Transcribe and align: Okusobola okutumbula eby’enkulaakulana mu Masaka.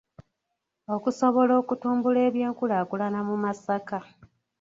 Okusobola 0.95 1.53
okutumbula 1.61 2.19
eby’enkulaakulana 2.27 3.19
mu 3.27 3.35
Masaka. 3.43 3.99